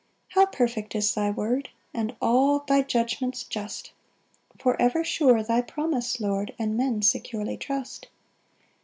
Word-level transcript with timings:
3 0.33 0.41
How 0.41 0.45
perfect 0.47 0.95
is 0.95 1.13
thy 1.13 1.29
word! 1.29 1.69
And 1.93 2.15
all 2.19 2.61
thy 2.67 2.81
judgments 2.81 3.43
just! 3.43 3.91
For 4.57 4.75
ever 4.81 5.03
sure 5.03 5.43
thy 5.43 5.61
promise, 5.61 6.19
Lord, 6.19 6.55
And 6.57 6.75
men 6.75 7.03
securely 7.03 7.55
trust. 7.55 8.07